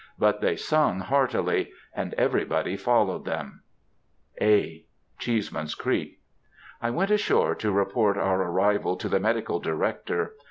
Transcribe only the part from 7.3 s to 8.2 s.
to report